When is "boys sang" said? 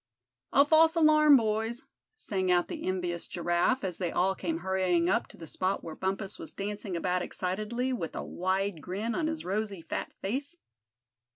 1.37-2.51